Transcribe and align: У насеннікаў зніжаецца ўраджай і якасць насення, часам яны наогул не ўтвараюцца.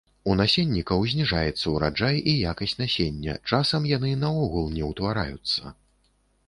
У 0.31 0.35
насеннікаў 0.39 1.03
зніжаецца 1.11 1.65
ўраджай 1.75 2.17
і 2.33 2.35
якасць 2.51 2.73
насення, 2.81 3.37
часам 3.49 3.81
яны 3.95 4.17
наогул 4.27 4.65
не 4.81 4.93
ўтвараюцца. 4.93 5.79